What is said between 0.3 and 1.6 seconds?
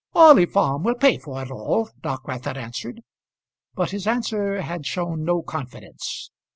Farm will pay for it